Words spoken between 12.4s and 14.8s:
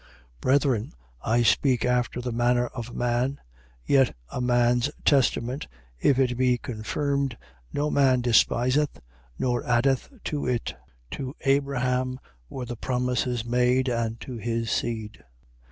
were the promises made and to his